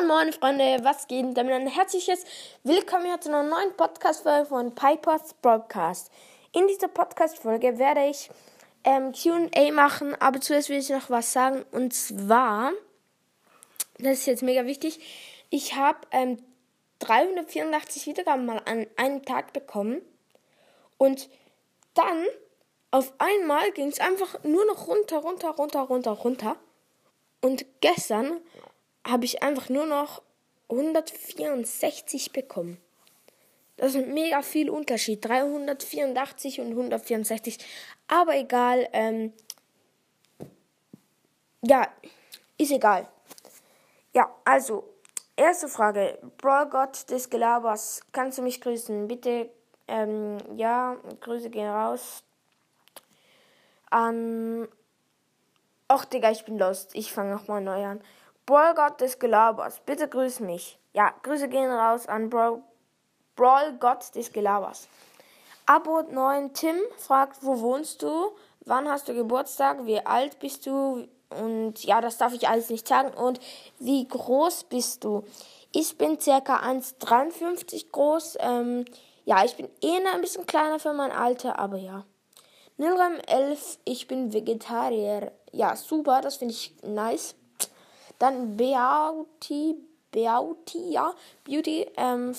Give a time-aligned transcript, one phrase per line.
[0.00, 1.36] Moin Moin Freunde, was geht?
[1.36, 2.24] Damit ein herzliches
[2.64, 6.10] Willkommen hier zu einer neuen Podcast-Folge von Pipers Broadcast.
[6.52, 8.30] In dieser Podcast-Folge werde ich
[8.84, 11.66] ähm, QA machen, aber zuerst will ich noch was sagen.
[11.72, 12.72] Und zwar,
[13.98, 15.00] das ist jetzt mega wichtig,
[15.50, 16.38] ich habe ähm,
[17.00, 20.00] 384 Wiedergaben mal an einem Tag bekommen.
[20.96, 21.28] Und
[21.92, 22.24] dann
[22.90, 26.56] auf einmal ging es einfach nur noch runter, runter, runter, runter, runter.
[27.42, 28.40] Und gestern
[29.06, 30.22] habe ich einfach nur noch
[30.68, 32.78] 164 bekommen.
[33.76, 35.24] Das ist ein mega viel Unterschied.
[35.24, 37.58] 384 und 164.
[38.08, 38.88] Aber egal.
[38.92, 39.32] Ähm,
[41.62, 41.88] ja,
[42.58, 43.08] ist egal.
[44.12, 44.84] Ja, also,
[45.36, 46.18] erste Frage.
[46.36, 49.08] Brawl Gott des Gelabers, kannst du mich grüßen?
[49.08, 49.50] Bitte,
[49.88, 52.22] ähm, ja, Grüße gehen raus.
[53.88, 54.68] An.
[55.90, 56.94] Och, Digga, ich bin lost.
[56.94, 58.00] Ich fange nochmal neu an.
[58.50, 60.76] Brawl-Gott des Gelabers, bitte grüß mich.
[60.92, 62.60] Ja, Grüße gehen raus an Brawl,
[63.36, 64.88] Brawl-Gott des Gelabers.
[65.66, 68.32] Abo 9 Tim fragt, wo wohnst du?
[68.64, 69.86] Wann hast du Geburtstag?
[69.86, 71.06] Wie alt bist du?
[71.28, 73.14] Und ja, das darf ich alles nicht sagen.
[73.14, 73.38] Und
[73.78, 75.22] wie groß bist du?
[75.70, 78.38] Ich bin circa 1,53 groß.
[78.40, 78.84] Ähm,
[79.26, 82.04] ja, ich bin eher ein bisschen kleiner für mein Alter, aber ja.
[82.78, 85.30] Nilrem 11, ich bin Vegetarier.
[85.52, 87.36] Ja, super, das finde ich nice.
[88.20, 89.76] Dann Beauty,
[90.12, 92.36] Beauty, ja, Beauty ähm,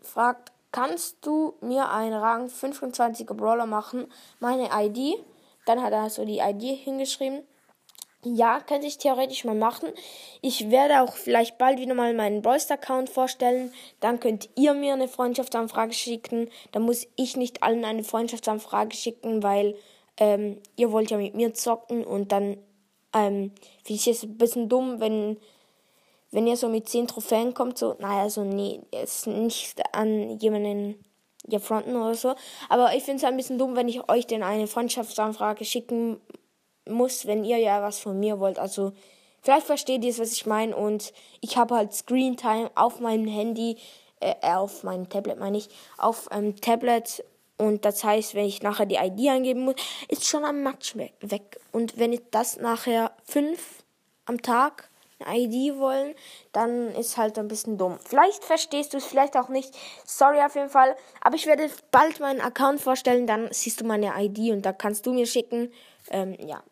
[0.00, 4.06] fragt, kannst du mir einen Rang 25er Brawler machen?
[4.38, 5.18] Meine ID.
[5.66, 7.42] Dann hat er so die ID hingeschrieben.
[8.22, 9.88] Ja, könnte ich theoretisch mal machen.
[10.42, 13.72] Ich werde auch vielleicht bald wieder mal meinen Brawlster-Account vorstellen.
[13.98, 16.50] Dann könnt ihr mir eine Freundschaftsanfrage schicken.
[16.70, 19.74] Dann muss ich nicht allen eine Freundschaftsanfrage schicken, weil
[20.18, 22.58] ähm, ihr wollt ja mit mir zocken und dann
[23.12, 23.52] ähm,
[23.84, 25.36] finde ich es ein bisschen dumm, wenn,
[26.30, 30.96] wenn ihr so mit 10 Trophäen kommt, so, naja, so, nee, ist nicht an jemanden
[31.48, 32.34] ja, fronten oder so.
[32.68, 36.20] Aber ich finde es ein bisschen dumm, wenn ich euch denn eine Freundschaftsanfrage schicken
[36.88, 38.58] muss, wenn ihr ja was von mir wollt.
[38.58, 38.92] Also,
[39.42, 40.76] vielleicht versteht ihr es, was ich meine.
[40.76, 43.76] Und ich habe halt Screen Time auf meinem Handy,
[44.20, 45.68] äh, auf meinem Tablet meine ich,
[45.98, 47.24] auf einem Tablet
[47.60, 49.74] und das heißt, wenn ich nachher die ID eingeben muss,
[50.08, 51.60] ist schon am Match weg.
[51.72, 53.84] Und wenn ich das nachher fünf
[54.24, 54.88] am Tag
[55.18, 56.14] eine ID wollen,
[56.52, 57.98] dann ist halt ein bisschen dumm.
[58.02, 59.76] Vielleicht verstehst du es, vielleicht auch nicht.
[60.06, 60.96] Sorry auf jeden Fall.
[61.20, 65.04] Aber ich werde bald meinen Account vorstellen, dann siehst du meine ID und da kannst
[65.04, 65.70] du mir schicken.
[66.10, 66.62] Ähm, ja.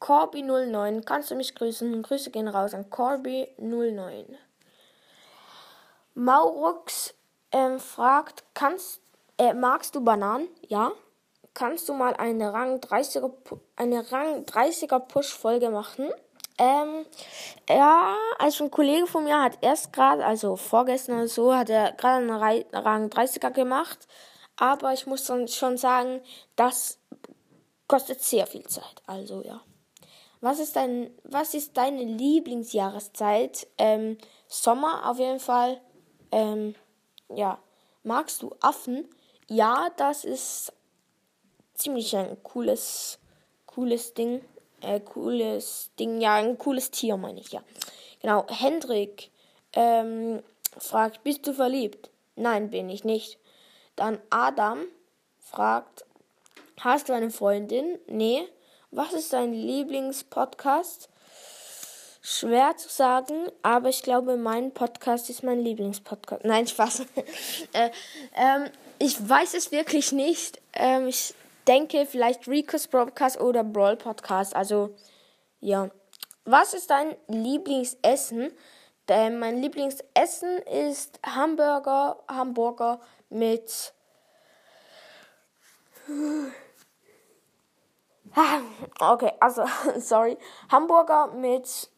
[0.00, 2.02] Corby09, kannst du mich grüßen?
[2.02, 4.24] Grüße gehen raus an Corby09.
[6.14, 7.14] Maurux
[7.52, 9.00] ähm, fragt, kannst
[9.38, 10.48] äh, magst du Bananen?
[10.66, 10.92] Ja.
[11.54, 13.32] Kannst du mal eine Rang 30er,
[13.76, 16.10] eine Rang 30er Push-Folge machen?
[16.58, 17.06] Ähm,
[17.68, 21.92] ja, also ein Kollege von mir hat erst gerade, also vorgestern oder so, hat er
[21.92, 24.06] gerade einen Rang 30er gemacht.
[24.56, 26.20] Aber ich muss dann schon sagen,
[26.56, 26.98] das
[27.88, 29.02] kostet sehr viel Zeit.
[29.06, 29.60] Also ja.
[30.40, 33.66] Was ist dein, was ist deine Lieblingsjahreszeit?
[33.78, 35.80] Ähm, Sommer auf jeden Fall.
[36.30, 36.74] Ähm,
[37.34, 37.58] ja.
[38.02, 39.08] Magst du Affen?
[39.48, 40.72] Ja, das ist
[41.74, 43.18] ziemlich ein cooles,
[43.66, 44.42] cooles Ding.
[44.80, 47.62] Äh, cooles Ding, ja, ein cooles Tier, meine ich, ja.
[48.20, 49.30] Genau, Hendrik
[49.72, 50.42] ähm,
[50.78, 52.10] fragt, bist du verliebt?
[52.34, 53.38] Nein, bin ich nicht.
[53.94, 54.84] Dann Adam
[55.40, 56.04] fragt,
[56.80, 57.98] hast du eine Freundin?
[58.06, 58.46] Nee.
[58.90, 61.08] Was ist dein Lieblingspodcast?
[62.22, 66.44] Schwer zu sagen, aber ich glaube, mein Podcast ist mein Lieblingspodcast.
[66.44, 67.00] Nein, Spaß.
[67.72, 67.90] äh,
[68.34, 70.60] ähm, ich weiß es wirklich nicht.
[70.72, 71.34] Ähm, ich
[71.66, 74.54] denke vielleicht Rico's Broadcast oder Brawl Podcast.
[74.54, 74.94] Also,
[75.60, 75.90] ja.
[76.44, 78.52] Was ist dein Lieblingsessen?
[79.08, 83.00] Denn mein Lieblingsessen ist Hamburger, Hamburger
[83.30, 83.92] mit.
[88.98, 89.64] Okay, also,
[89.98, 90.36] sorry.
[90.70, 91.90] Hamburger mit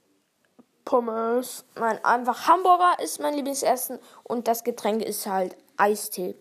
[0.84, 1.64] Pommes.
[1.76, 6.34] Nein, einfach Hamburger ist mein Lieblingsessen und das Getränk ist halt Eistee.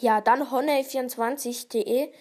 [0.00, 2.12] Ja, dann Honey24.de.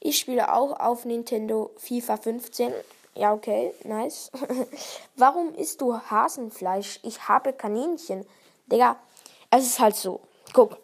[0.00, 2.72] Ich spiele auch auf Nintendo FIFA 15.
[3.14, 4.30] Ja, okay, nice.
[5.16, 7.00] Warum isst du Hasenfleisch?
[7.02, 8.26] Ich habe Kaninchen.
[8.66, 8.96] Digga,
[9.50, 10.20] es ist halt so.
[10.52, 10.78] Guck,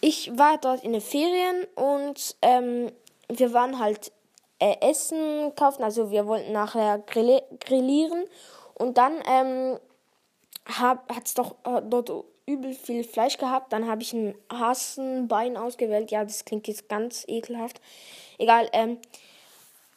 [0.00, 2.90] ich war dort in den Ferien und ähm,
[3.28, 4.12] wir waren halt
[4.58, 5.82] äh, Essen kaufen.
[5.82, 8.24] Also wir wollten nachher grillieren.
[8.74, 9.78] Und dann ähm,
[10.66, 12.10] hat es doch äh, dort
[12.50, 13.72] übel viel Fleisch gehabt.
[13.72, 16.10] Dann habe ich ein Hasenbein ausgewählt.
[16.10, 17.80] Ja, das klingt jetzt ganz ekelhaft.
[18.38, 18.68] Egal.
[18.72, 18.98] Ähm,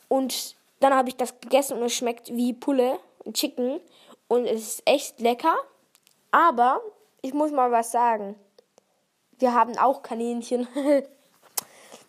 [0.08, 3.00] und dann habe ich das gegessen und es schmeckt wie Pulle,
[3.32, 3.80] Chicken.
[4.28, 5.56] und es ist echt lecker.
[6.32, 6.82] Aber
[7.22, 8.36] ich muss mal was sagen.
[9.40, 10.68] Wir haben auch Kaninchen.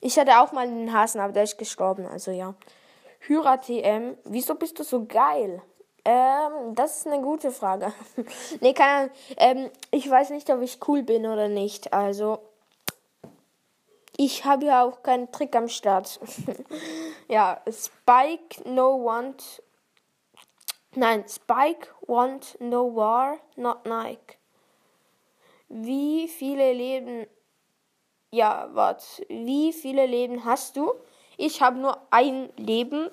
[0.00, 2.54] ich hatte auch mal einen Hasen, aber der ist gestorben, also ja.
[3.20, 5.62] Hyra TM, wieso bist du so geil?
[6.04, 7.92] Ähm, das ist eine gute Frage.
[8.60, 9.10] nee, keine Ahnung.
[9.36, 11.92] Ähm, ich weiß nicht, ob ich cool bin oder nicht.
[11.92, 12.40] Also,
[14.16, 16.20] ich habe ja auch keinen Trick am Start.
[17.28, 19.62] ja, Spike no want.
[20.94, 24.38] Nein, Spike want no war, not Nike.
[25.68, 27.26] Wie viele Leben.
[28.30, 29.26] Ja, warte.
[29.28, 30.92] Wie viele Leben hast du?
[31.36, 33.10] Ich habe nur ein Leben.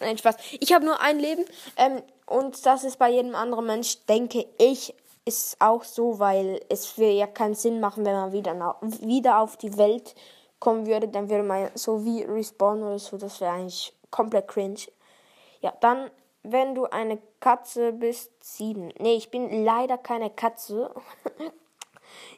[0.00, 0.36] Nein, Spaß.
[0.60, 1.44] Ich habe nur ein Leben.
[1.76, 4.94] Ähm, und das ist bei jedem anderen Mensch, denke ich,
[5.24, 9.56] ist auch so, weil es würde ja keinen Sinn machen, wenn man wieder, wieder auf
[9.56, 10.14] die Welt
[10.58, 11.08] kommen würde.
[11.08, 13.16] Dann würde man so wie Respawn oder so.
[13.16, 14.80] Das wäre eigentlich komplett cringe.
[15.60, 16.10] Ja, dann,
[16.42, 18.92] wenn du eine Katze bist, sieben.
[18.98, 20.94] Nee, ich bin leider keine Katze.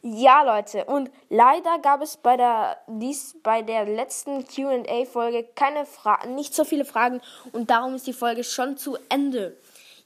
[0.02, 6.34] Ja, Leute, und leider gab es bei der, dies, bei der letzten QA-Folge keine Fragen,
[6.34, 7.20] nicht so viele Fragen
[7.52, 9.56] und darum ist die Folge schon zu Ende.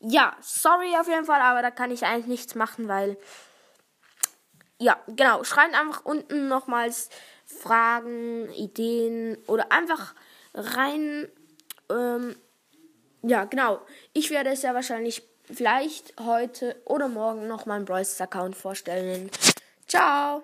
[0.06, 3.16] Ja, sorry auf jeden Fall, aber da kann ich eigentlich nichts machen, weil.
[4.78, 5.44] Ja, genau.
[5.44, 7.08] Schreibt einfach unten nochmals
[7.46, 10.14] Fragen, Ideen oder einfach
[10.52, 11.28] rein.
[11.90, 12.36] Ähm,
[13.22, 13.80] ja, genau.
[14.12, 19.30] Ich werde es ja wahrscheinlich vielleicht heute oder morgen noch meinen Brawlers Account vorstellen.
[19.94, 20.42] Ciao!